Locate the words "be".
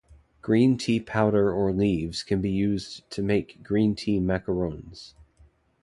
2.41-2.49